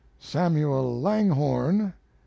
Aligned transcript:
SAMUEL 0.17 0.99
LANGHORNE. 0.99 1.93